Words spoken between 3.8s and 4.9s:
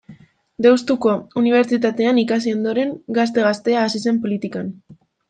hasi zen politikan.